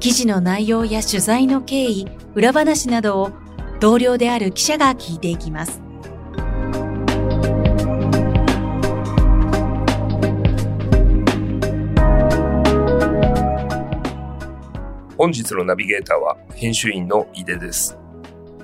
[0.00, 3.32] 記事の内容や取材の経緯、裏話などを
[3.80, 5.82] 同僚である記者が聞いていきます。
[15.16, 17.98] 本日のナビゲーターは編集員の井出です。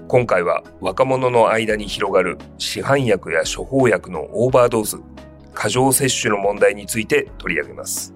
[0.07, 4.99] 今回は若者の間に広がる市販薬や処方薬のオーバードーズ、
[5.53, 8.14] 過剰摂取の問題について取り上げます。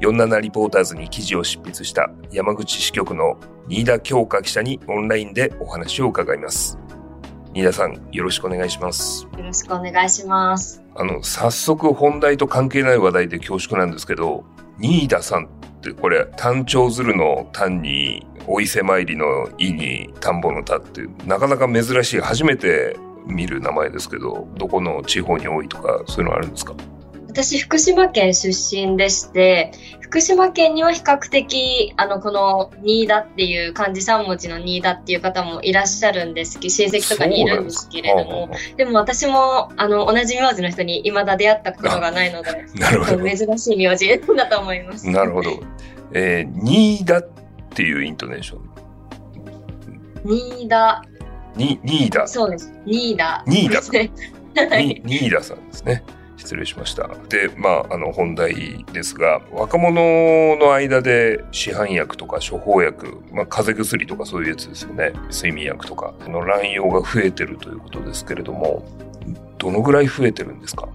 [0.00, 6.78] 47リポーターズに記事を執筆した山口支局の新田京香記者にオンラインでお話を伺います。
[7.54, 9.24] 新田さん、よろしくお願いします。
[9.36, 10.82] よろしくお願いします。
[10.96, 14.44] あの、早速本題と関係ない話題で恐縮なんですけど、
[14.78, 15.48] 新田さんっ
[15.80, 26.74] てこれ、単調ずるの単に、お伊勢参りの意に田んぼの田ってなかなか珍しい、初めて見る名前ですけど、どこの地方に多いとか、そういうのあるんですか？
[27.34, 45.10] 私、福島県出身でして、福島県には比較的、あの、この、新田っていう漢字三文字の新田っていう方もいらっしゃるんですけど、親戚とかにいるんですけれども、でも私も、あの、同じ名字の人に未だ出会ったことがないので、 なるほど珍しい名字だと思います。
[45.10, 45.58] なるほど。
[46.12, 47.28] えー、新田っ
[47.70, 48.60] ていうイントネーション。
[50.24, 51.04] 新田。
[51.56, 52.28] に、新田。
[52.28, 52.72] そうです。
[52.86, 53.42] 新田。
[53.48, 53.94] 新田さん。
[55.04, 56.04] 新田さんですね。
[56.36, 57.08] 失礼しました。
[57.28, 65.12] で、まあ、あの本題ですが、若者の間で市販薬とか処方薬、まあ、風邪薬とかそういうやつですよね。
[65.30, 68.84] 睡眠薬とかの乱用が増えてるということですけれども、
[69.58, 70.88] どのぐらい増えてるんですか？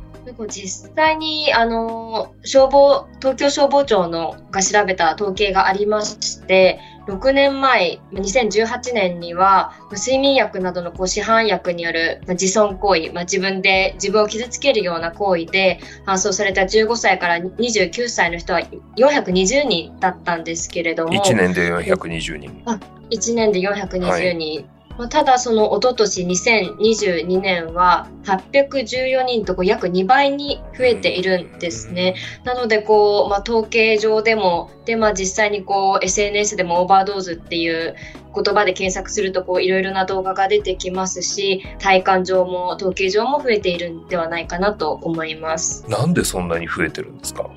[0.48, 18.62] 実際にあの消防東京消防庁のが調べた統計がありまして6年前、2018年には、睡眠薬などのこう市販薬による自損行為、まあ、自分で自分を傷つけるような行為で搬送された15歳から29歳の人は
[18.98, 21.14] 420人だったんですけれども。
[21.14, 22.62] 1年で420人。
[22.66, 24.70] あ1年で420人。
[25.00, 32.16] はいまあ、ただその一昨年2022年は814人とこう約2倍に増えているんですね。
[32.44, 37.96] なのでこう、まあ、統計上でもで、まあ、実際にこう SNS でもオーバードーズっていう
[38.36, 45.88] 言葉で検索するとこういろいろな動画が出てきますし体感上も統計上も増えているんではないかなと思います。
[45.90, 47.50] なんでそんなに増えてるんですか？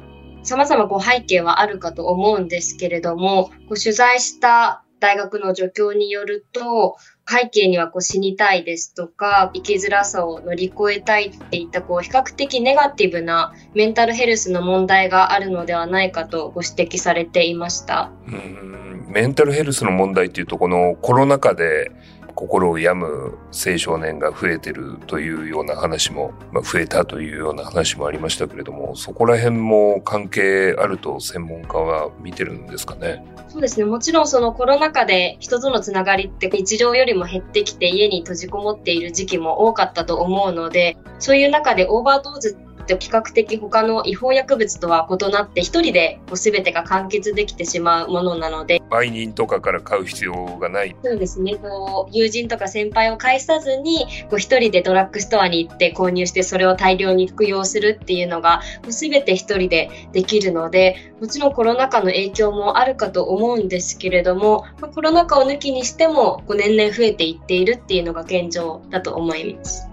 [0.44, 6.96] 様々こう背景はあるかと思うんですけれども、こう取材した大学の助教によると、
[7.28, 18.10] 背景にはこう死にたいですとか、生きづらさを乗り越えたいっていったこう比較的ネガティブなメンタルヘルスの問題があるのではないかとご指摘されていました。
[18.26, 21.90] うんメンタルヘルスの問題っていうと、このコロナ禍で
[22.34, 33.24] 心を病む青少年が増えてるというような話も、まあ、増えたというような話もありましたけれども、そこら辺も関係あると専門家は見てるんですかね？
[33.48, 33.84] そうですね。
[33.84, 42.56] もちろんそのコロナ禍で人とのつながりって日常よりも減ってきて家に閉じこもっている時期も多かったと思うので、そういう中でオーバードーズ
[42.94, 48.80] って比較的他の違法薬物とは異なって一人でこう全てが完結できてしまうものなので。
[48.90, 50.96] 売人とかから買う必要がない。
[51.02, 51.56] そうですね。
[51.56, 69.91] こう友人とか先輩を介さずにこう一人でドラッグストアに行って購入してそれを大量に服用するっていうのがこう全て一人でできるのでもちろんコロナ禍の影響もあるかと思うんですけれども、まあ、コロナ禍を抜きにしてもこう年々増えていっているっていうのが現状だと思います。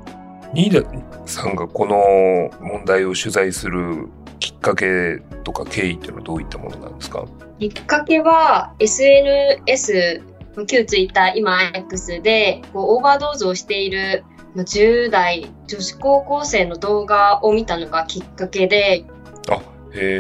[0.54, 0.82] 新田
[1.26, 4.08] さんがこの問題を取材する
[4.40, 7.26] きっかけとか経緯っていうのはどういったものなんですか？
[7.60, 10.22] きっかけは SNS
[10.68, 14.24] 旧ツイッター今 X でこうオーバードーズをしている
[14.56, 19.06] 10代女子高校生の動画を見たのがきっかけで
[19.50, 19.62] あ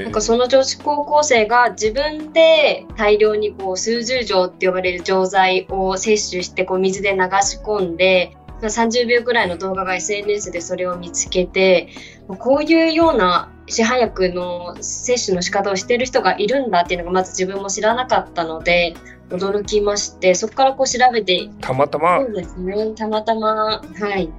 [0.03, 8.35] なんかその女子高校生が自分で大量にこう数十錠って呼ばれる錠剤を摂取してこう水で流し込んで
[8.67, 11.89] 30秒くらいの動画が SNS でそれを見つけて、
[12.27, 18.95] こういうような市販薬の摂取の仕方をしている人がいるんだっていうのがまず自分も知らなかったので、
[19.29, 21.49] 驚きまして、そこからこう調べて。
[21.61, 22.93] たまたまそうですね。
[22.95, 23.81] たまたま、は
[24.17, 24.29] い。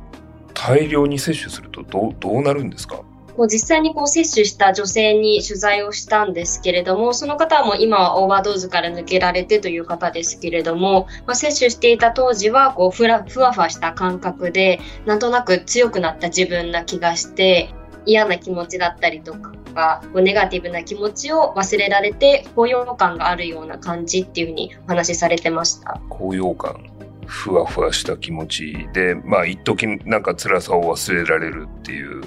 [0.55, 3.03] 大量に摂取するとどうどうなるんですか？
[3.41, 17.73] こう実際にこう摂取した女性に取材をしたんですけれども、その方はもう今はオーバードーズから抜けられてという方ですけれども、まあ、摂取していた当時はこうふらふわふわした感覚で、なんとなく強くなった自分な気がして、
[18.05, 25.99] 嫌な気持ちだったりとか、こうネガティブな気持ちを忘れられて、高揚感があるような感じっていうふうにお話しされてました。
[26.11, 26.85] 高揚感
[27.25, 32.21] ふわふわした気持ちで、まあ、一時なんか辛さを忘れられるっていう。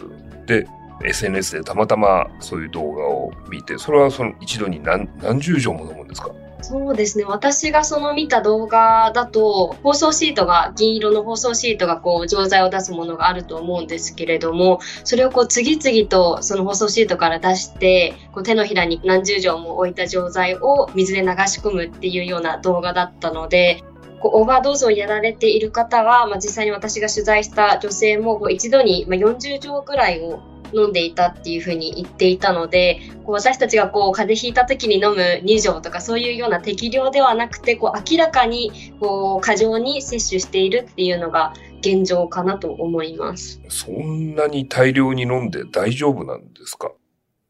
[0.48, 0.66] で、
[1.06, 6.32] SNS でたまたまそういう動画を見て、それはその一度に何何十錠も飲むんですか？
[6.62, 7.26] そうですね。
[7.26, 23.84] 私がその見た動画だと、包装シートが、銀色の包装シートがこう、錠剤を出すものがあると思うんですけれども、それをこう、次々とその包装シートから出して、こう手のひらに何十錠も置いた錠剤を水で流し込むっていうような動画だったので、
[24.22, 30.40] こうオーバードーズをやられている方は、まあ、実際に私が取材した女性もこう一度に40錠くらいを
[30.74, 43.62] 飲んでいたっていうふうに言っていたのでこう私たちがこう風邪ひいた時に飲む2錠とかそういうような適量ではなくてこう明らかにこう過剰に摂取しているっていうのが現状かなと思います。
[43.70, 46.92] そんなに大量に飲んで大丈夫なんですか？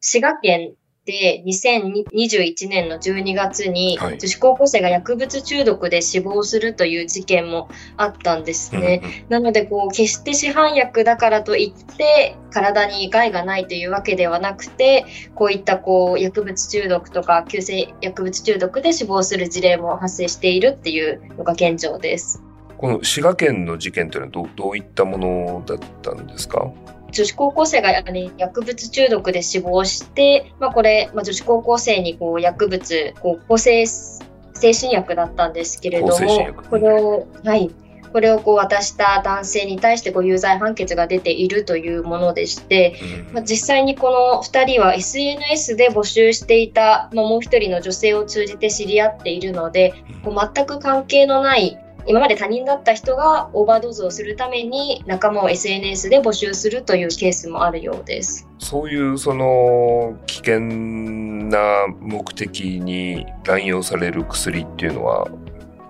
[0.02, 0.74] 滋賀県
[1.06, 7.68] で、2021年の12月に、女子高校生が薬物中毒で死亡するという事件も
[7.98, 9.02] あったんですね。
[9.28, 15.06] なので、こう、決して市販薬だからといって、体に害がないというわけではなくて、
[15.36, 22.42] こういったこう、薬物中毒とか、急性薬物中毒で死亡する事例も発生しているっていうのが現状です。
[22.78, 26.70] この滋賀県の事件というのはどどういったものだったんですか？
[27.14, 37.72] 女子高校生が、ね、薬物中毒で死亡して、まあ、これ、まあ、女子高校生にこう薬物、こう抗生精神薬だったんですけれども、これを、はい、
[38.14, 42.96] これをこう渡した男性に対してこう有罪判決が出ているというものでして、
[43.34, 49.94] まあ、実際にこの2人は SNS で募集していた、まあ、もう1人の女性を通じて知り合っているので、
[50.24, 58.48] こう全く関係のない今まで他人だった人がオーバードーズをするために仲間を SNS で募集するというケースもあるようです。
[58.60, 65.28] そういうその危険な目的に乱用される薬っていうのは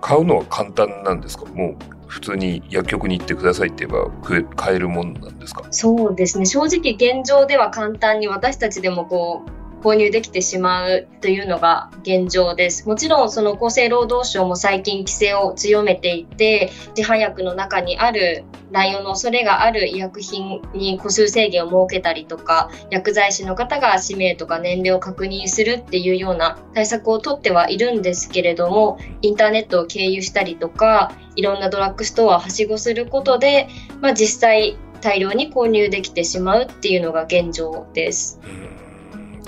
[0.00, 1.46] 買うのは簡単なんですか？
[1.46, 1.76] もう
[2.06, 4.10] 普通に薬局に行ってくださいって言えば
[4.54, 5.64] 買えるもんなんですか？
[5.70, 6.46] そうですね。
[6.46, 9.50] 正直現状では簡単に私たちでもこう
[9.84, 12.88] 購入できてしまうというのが現状です。
[12.88, 33.68] もちろんその厚生労働省も最近規制を強めていて、自販薬の中にある乱用の恐れがある医薬品に個数制限を設けたりとか、薬剤師の方が氏名とか年齢を確認するっていうような対策をとってはいるんですけれども、インターネットを経由したりとか、いろんなドラッグストアをはしごすることで、
[34.00, 38.40] まあ、実際大量に購入できてしまうっていうのが現状です。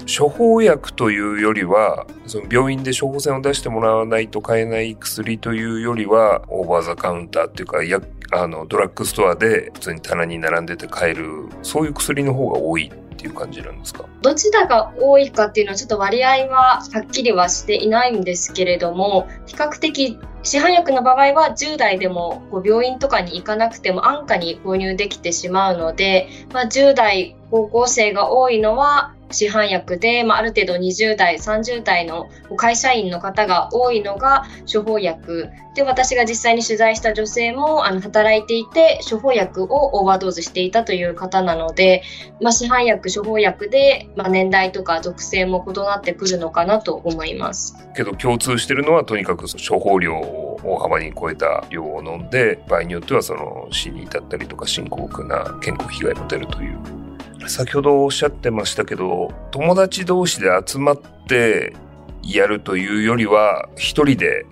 [0.06, 8.00] 処方薬というよりは、その病院で処方箋を出してもらわないと買えない薬というよりは、オーバーザカウンターっていうか、や
[8.32, 14.04] あのドラッグストアで普通に棚に並んでて買える、そういう薬の方が多いっていう感じなんですか？
[14.22, 42.02] どちらが多いかっていうのはちょっと割合ははっきりはしていないんですけれども、比較的市販薬の場合は10代でもこう病院とかに行かなくても安価に購入できてしまうので、まあ、10代高校生が多いのは市販薬で、まあ、ある程度20代、30代の会社員の方が多いのが処方薬で、私が実際に取材した女性もあの働いていて、処方薬をオーバードーズしていたという方なので、
[42.40, 47.76] まあ、市販薬、処方薬で、まあ、年代とか属性も異なってくるのかなと思います。
[47.94, 57.05] けど共通してるのは、とにかく処方量を大幅に超えた量を飲んで、場合によってはその死に至ったりとか深刻な健康被害も出るという
[57.48, 61.74] 先ほどおっしゃってましたけど、友達同士で集まって
[62.22, 64.46] やるというよりは、一人で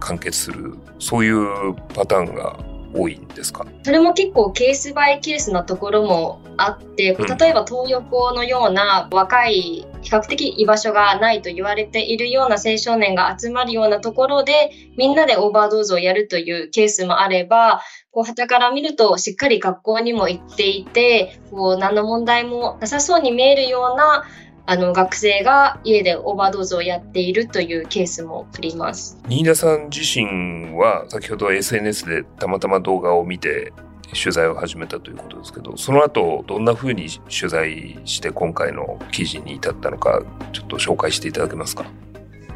[0.00, 2.58] 完結する、そういうパターンが
[2.94, 3.66] 多いんですか？
[3.82, 24.24] それも結構ケースバイケースなところもあって、例えば東横のような若い比較的居場所がないと言われているような青少年が集まるようなところでみんなでオーバードーズをやるというケースもあればこう、旗から見ると、しっかり学校にも行っていて、こう、何の問題もなさそうに見えるような、
[24.66, 29.18] あの、学生が家でオーバードーズをやっているというケースもあります。
[29.28, 33.72] 新田さん自身は、先ほど SNS でたまたま動画を見て、
[34.14, 41.84] 取材を始めたということですけど、その後、どんなふうに取材して今回の記事に至ったのか、ちょっと紹介していただけますか？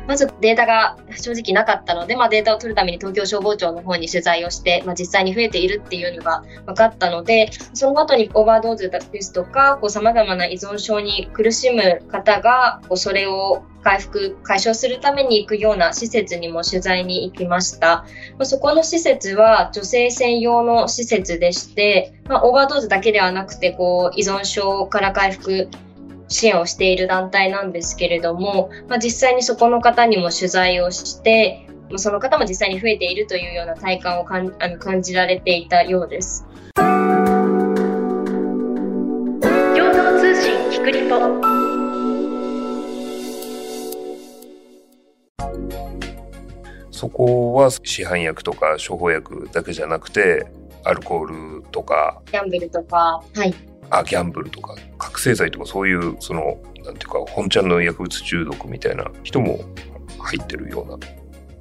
[0.07, 18.07] まずデータが正直なかったので、まあ、データを取るために東京消防庁の方に取材をして、まあ、実際に増えているっていうのが分かったので、その後にオーバードーズですとか、さまざまな依存症に苦しむ方が、こうそれを回復、解消するために行くような施設にも取材に行きました。
[18.39, 25.69] まそこの施設は女性専用の施設でして、まあ、オーバードーズだけではなくて、こう、依存症から回復
[26.29, 36.47] 支援をしている団体なんですけれども、まあ、実際にそこの方にも取材をして、その方も実際に増えているというような体感をかんあの感じられていたようです。
[36.75, 36.87] 共
[39.93, 41.74] 同通信キクリポ
[46.95, 50.47] そこは市販薬とか処方薬だけじゃなくて
[50.85, 52.23] アルコールとか。
[52.31, 53.21] ギャンブルとか。
[53.35, 53.53] はい。
[53.91, 54.77] あギャンブルとか。
[54.97, 59.59] 覚醒剤とかそういうそのなんていうか本ちゃんの薬物中毒みたいな人も
[60.21, 60.99] 入ってるような。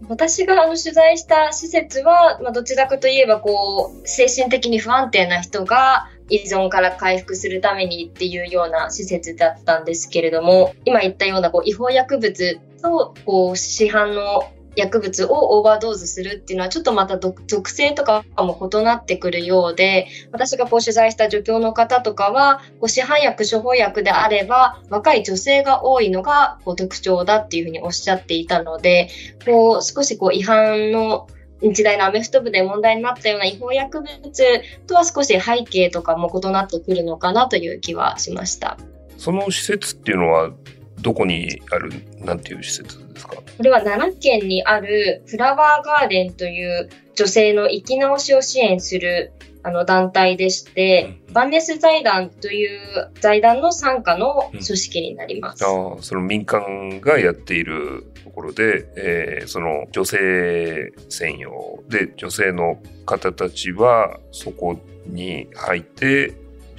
[0.07, 29.09] 私があの取材した施設は、まあ、どちらかといえばこう精神的に不安定な人が依存から回復するためにっていうような施設だったんですけれども今言ったようなこう違法薬物とこう市販の薬物をオーバードーズするっていうのはちょっとまた属性とかも異なってくるようで私がこう取材した助教の方とかはこう市販薬処方薬であれば若い女性が多いのがこう特徴だっていうふうにおっしゃっていたので
[29.45, 31.27] こう少しこう違反の
[31.61, 38.77] 日大のアメフト部で問題になったような違法薬物とは少し背景とかも異なってくるのかなという気はしました。
[39.17, 40.51] その施設っていうのは
[41.01, 43.35] どこにあるなんていう施設ですか？
[43.35, 49.33] これは奈良県にあるフラワーガーデンという女性の生き直しを支援する
[49.65, 55.63] あの団体でして、うん、バンネス財団という財団の傘下の組織になります。
[55.63, 66.33] うん、あその民間がやっているところで、えー、その女性専用で女性の方たちはそこに入って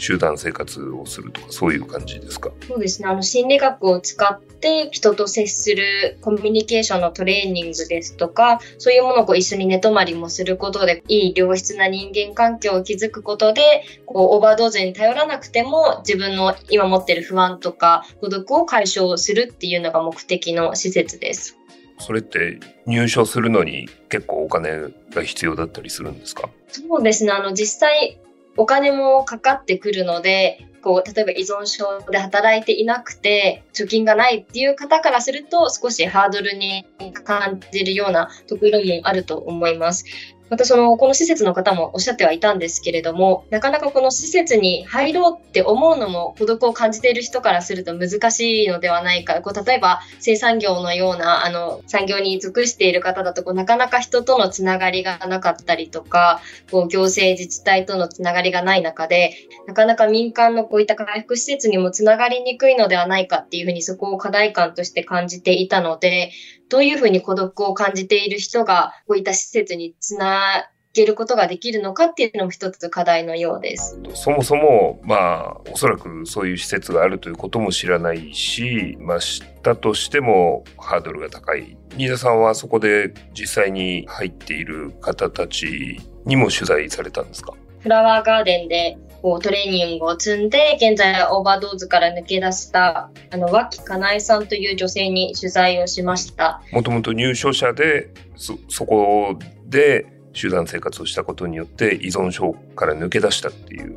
[0.05, 2.51] 集団生活をするとか、そういう感じですか？
[2.69, 3.09] そうですね。
[3.09, 13.63] あの、心理学を使って人と接するコミュニケーションのトレーニングですとか、そういうものをこう一緒に寝泊まりもすることで、いい良質な人間関係を築くことで、
[14.05, 21.57] こう、オーバードーズに頼らなくても、自分の今持ってる不安とか孤独を解消するっていうのが目的の施設です。
[21.99, 26.51] それって入所するのに結構お金が必要だったりするんですか？
[26.69, 27.31] そうですね。
[27.31, 28.19] あの、実際
[28.57, 36.85] お金もかかってくるので、こう、例えば依存症で働いていなくて、貯金がないっていう方からすると、少しハードルに
[37.25, 40.05] 感じるようなところもあると思います。
[40.51, 49.41] またその、この施設の方もおっしゃってはいたんですけれども、なかなかこの施設に入ろうって思うのも孤独を感じている人からすると難しいのではないか。
[49.41, 59.35] こう例えば生産業のようなあの産業に属している方だとこうなかなか人とのつながりがなかったりとか、こう行政自治体とのつながりがない中で、
[59.67, 66.31] なかなか民間のこういった回復施設にもつながりにくいのではないかっていうふうにそこを課題感として感じていたので、
[66.69, 73.99] どういうふうに孤独を感じている人がこういった施設につなげることができるのかっていうのも一つ課題のようです。
[74.15, 81.77] そもそも、まあ、おそらくそういう施設があるということも知らないし、まあ、知ったとしてもハードルが高い。
[81.97, 87.55] 新田さんはそこで実際に入っている方たちにも取材されたんですか？
[87.81, 96.61] フラワーガーデンでこうトレーニングを積んで、現在オーバードーズから抜け出した、あの、脇かなえさんという女性に取材をしました。
[96.73, 100.05] もともと入所者で、そ、そこで
[100.35, 103.97] 集団生活をしたことによって依存症から抜け出したっていう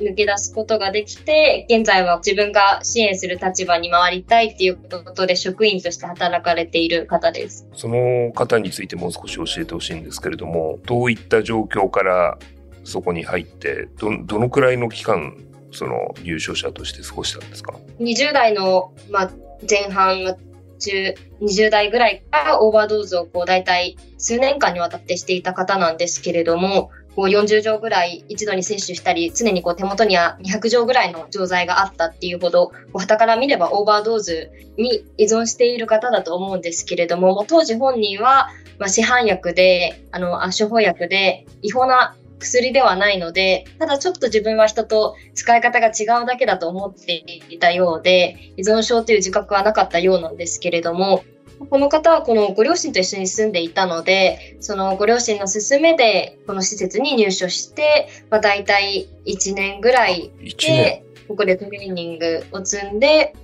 [0.00, 7.68] 抜け出すことができて、現在は自分が支援する立場に回りたいっていうことで職員として働かれている方です。
[7.74, 12.38] その方についてもう少し教えてほしいんですけれども、どういった状況から
[12.84, 15.36] そこに入って、ど、どのくらいの期間、
[15.72, 19.30] その入所者として過ごしたんですか ?20 代の、まあ、
[19.68, 20.36] 前半
[20.78, 38.48] 中、20代ぐらいからオーバードーズをこう大体数年間にわたってしていた方なんですけれども、こう40錠ぐらい一度に摂取したり、常にこう手元には200錠ぐらいの錠剤があったっていうほど、傍から見ればオーバードーズに依存している方だと思うんですけれども、当時本人は、
[38.78, 51.24] まあ、市販薬で、あの、処方薬で違法な薬ではないので、ただちょっと自分は人と使い方が違うだけだと思っていたようで、依存症という自覚はなかったようなんですけれども、
[51.70, 63.34] この方はこのご両親と一緒に住んでいたので、そのご両親の勧めでこの施設に入所して、まあ、大体1年ぐらいで、ここでトレーニングを積んで、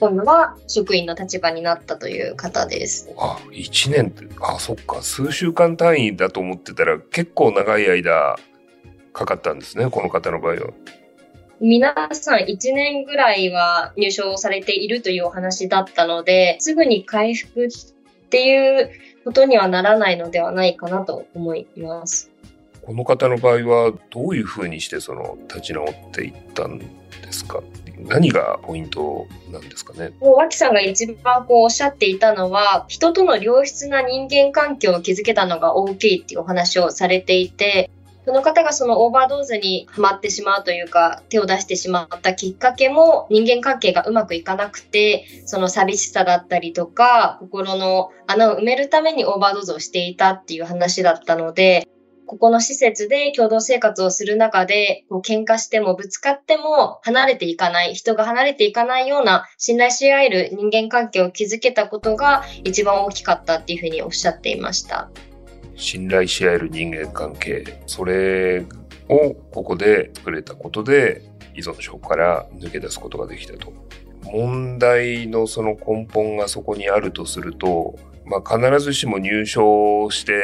[0.00, 3.10] 今度は職員の立場になったという方です。
[3.18, 8.36] あ、1年って、あ、そっか、数週間単位だと思ってたら結構長い間
[9.12, 10.70] かかったんですね、この方の場合は。
[11.60, 17.68] 皆さん1年ぐらいは入賞されているというお話だったので、すぐに回復っ
[18.30, 18.90] ていう
[19.24, 22.30] ことにはならないのではないかなと思います。
[22.80, 26.86] この方の場合はどういうふうにしてその立ち直っていったんで
[27.30, 27.60] すか？
[28.06, 30.12] 何がポイントなんですかね？
[30.20, 37.90] もう脇さんが一番こうおっしゃっていたのは人との良質な人間関係を築けたのが大きいっていうお話をされていて
[38.26, 51.88] その方がそのオーバードーズにはまってしまうというか、手を出してしまったきっかけも人間関係がうまくいかなくて、その寂しさだったりとか、心の穴を埋めるためにオーバードーズをしていたっていう話だったので、
[52.30, 65.10] ここの施設で共同生活をする中で、こう喧嘩してもぶつかっても離れていかない、人が離れていかないような信頼し合える人間関係を築けたことが一番大きかったっていうふうにおっしゃっていました。
[65.74, 68.60] 信頼し合える人間関係、それ
[69.08, 71.22] をここで作れたことで
[71.56, 73.72] 依存症から抜け出すことができたと。
[74.22, 77.98] 問題のその根本がそこにあるとすると、
[78.30, 80.40] まあ、必ずしも入賞して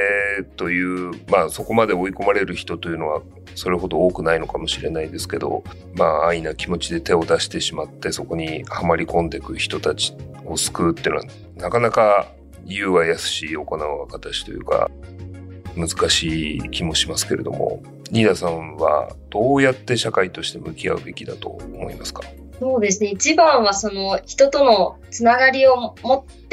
[0.56, 3.22] という、まあ、そこまで追い込まれる人というのは
[3.54, 5.62] それほど多くないのかもしれないですけど、
[5.94, 10.14] まあ、安易な気持ちで手を出してしまってそこにはまり込んでいく人たち
[10.44, 11.26] を救うっていうのは
[11.56, 12.26] なかなか
[12.64, 14.90] 言うはやすし行うは形というか
[15.76, 22.22] 難しい気もしますけれども、ニーナさんはどうやって社会として向き合うべきだと思いますか？
[22.58, 23.10] そうですね。
[23.10, 26.45] 一番はその人とのつながりを持って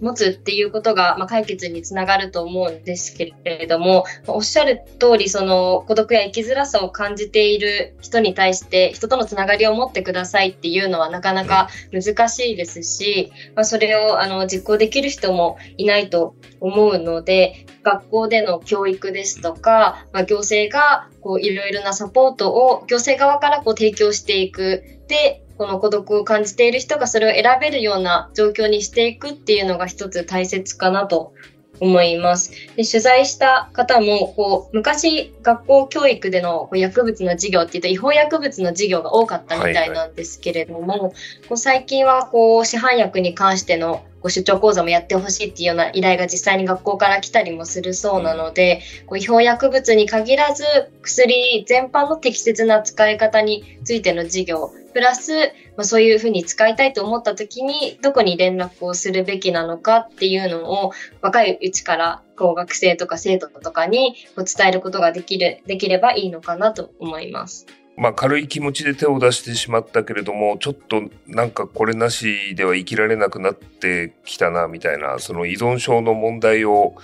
[0.00, 24.84] 持つっていうことが、まあ、解決につながると思うんですけれども、おっしゃる通り、その孤独や生きづらさを感じている人に対して人とのつながりを持ってくださいっていうのはなかなか難しいですし、まあ、それをあの実行できる人もいないと思うので、学校での教育ですとか、まあ、行政がこういろいろなサポートを行政側からこう提供していく。
[25.08, 31.34] で、この孤独を感じている人がそれを選べるような状況にしていくっていうのが一つ大切かなと
[31.78, 32.50] 思います。
[32.74, 41.10] で取材した方もこう昔学校教育でのこう薬物の授業っていうと違法薬物の授業が多かったみたいなんですけれども、はいはい、
[41.48, 50.64] こう最近はこう市販薬に関してのご出張講座もやってほしいっていうような依頼が実際に学校から来たりもするそうなので、こう違法薬物に限らず
[51.02, 55.32] 薬全般の適切な使い方についての授業、プラス、
[55.76, 67.66] まあ、そういうふうに使いたいと思った時にどこに連絡をするべきなのかっていうのを若いうちからこう学生とか生徒とかにこう伝えることができる、できればいいのかなと思います。
[67.96, 76.94] まあ軽い気持ちで手を出してしまったけれども、ちょっとなんかこれなしでは生きられなくなってきたな、みたいな、その依存症の問題を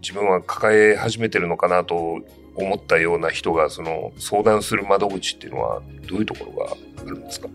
[0.00, 2.20] 自分は抱え始めてるのかなと
[2.56, 7.48] 思ったような人が、その相談する窓口っていうのはどういうところがあるんですか？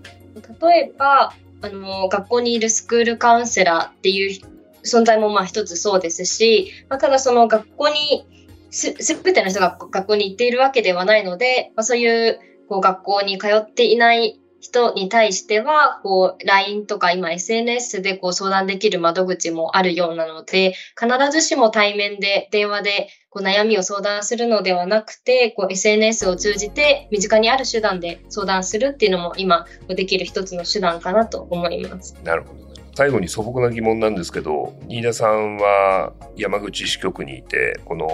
[0.61, 4.41] 例えば、あの、学校にいるスクールカウンセラーっていう
[4.83, 8.25] 存在もまあ一つそうですし、まあ、ただその学校に
[8.71, 32.15] す、すべての人が学校に行っているわけではないので、まあ、そういうこう学校に通っていない人に対しては、こう、LINE とか今 SNS でこう相談できる窓口もあるようなので、必ずしも対面で電話でこう悩みを相談するのではなくて、こう SNS を通じて身近にある手段で相談するっていうのも今できる一つの手段かなと思います。
[32.23, 32.69] なるほど。
[32.95, 38.07] 最後に素朴な疑問なんですけど、新田さんは山口支局にいて、この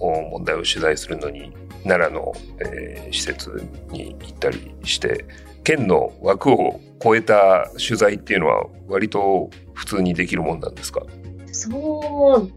[0.00, 1.52] 問題を取材するのに、
[1.84, 5.24] 奈良の、えー、施設に行ったりして、
[5.64, 11.02] 県の枠を超えた取材っていうのは割と普通にできるもんなんですか？
[11.52, 12.50] そう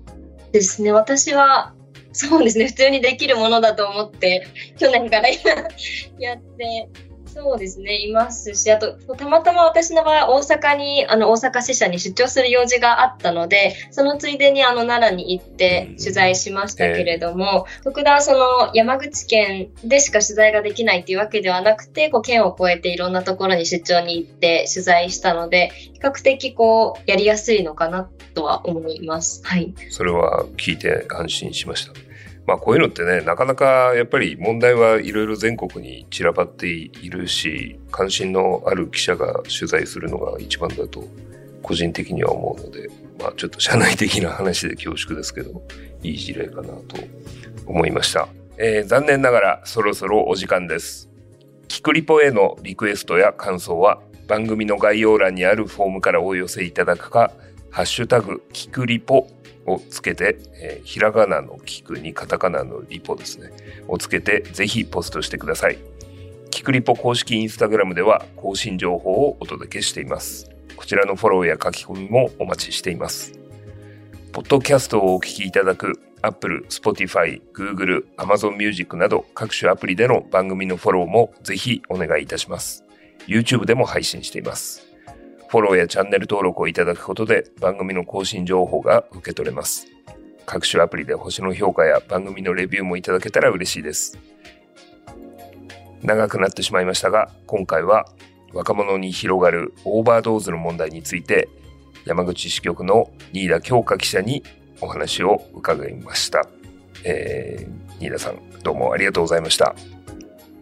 [0.51, 0.91] ですね。
[0.91, 1.73] 私は
[2.13, 2.67] そうですね。
[2.67, 6.89] 普通にできるものだと思って、去年からやって
[7.35, 29.41] そうですね、いますし、あと、たまたま私の場合、大阪に、あの、大阪支社に出張する用事があったので、そのついでに、あの、奈良に行って取材しましたけれども、えー、特段、その、山口県でしか取材ができないっていうわけではなくて、こう、県を越えていろんなところに出張に行って取材したので、比較的、こう、やりやすいのかなとは思います。
[29.43, 29.73] はい。
[29.89, 32.14] それは聞いて安心しました。
[32.47, 41.03] まあこういうのってね、なかなかやっぱり問題はいろいろ全国に散らばっているし、関心のある記者が取材するのが一番だと
[41.63, 45.63] 個人的には思うので、まあちょっと社内的な話で恐縮ですけど、
[46.03, 46.97] いい事例かなと
[47.65, 48.27] 思いました。
[48.57, 51.09] えー、残念ながらそろそろお時間です。
[51.67, 57.31] キクリポへのリクエストや感想は番組の概要欄にあるフォームからお寄せいただくか、
[57.75, 59.27] ハッシュタグ、キクリポ
[59.65, 63.51] をつけて、えー、ひらがなのキクにカタカナのリポですね、
[63.89, 65.77] をつけて、ぜひポストしてください。
[66.51, 70.49] キクリポ公式インスタグラムでは更新情報をお届けしています。
[70.77, 73.33] こちらのフォローや書き込みもお待ちしています。
[74.31, 82.85] ポッドキャストをお聞きいただく Apple、Spotify、Google、Amazon Music など各種アプリでの番組のフォローもぜひお願いいたします。
[83.27, 84.94] YouTube でも配信しています。
[85.49, 89.87] フォローやチャンネル登録をいただくことで番組の更新情報が受け取れます。
[90.45, 94.17] 各種アプリで星の評価や番組のレビューもいただけたら嬉しいです。
[96.03, 98.05] 長くなってしまいましたが、今回は
[98.53, 101.49] 若者に広がるオーバードーズの問題について
[102.05, 104.43] 山口支局の新田京香記者に
[104.81, 106.47] お話を伺いました。
[107.03, 109.67] えー、新田さん、どうもありがとうございました。
[109.67, 109.75] あ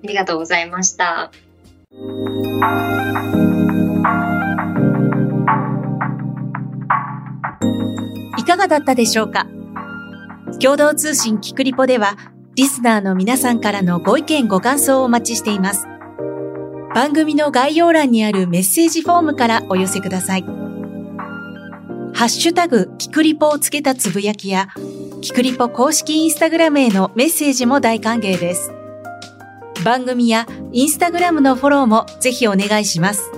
[0.04, 1.32] りがとうございました。
[8.64, 9.48] がだったでしょうか？
[10.62, 12.16] 共同通信キクリポでは、
[12.56, 15.88] リスナーの皆さんからのご意見ご感想をお待ちしています。
[16.94, 20.44] 番組の概要欄にあるメッセージフォームからお寄せください。
[20.44, 24.70] ハッシュタグ、キクリポをつけたつぶやきや、
[25.22, 28.72] キクリポ公式インスタグラムへのメッセージも大歓迎です。
[29.84, 33.32] 番組やインスタグラムのフォローもぜひお願いします。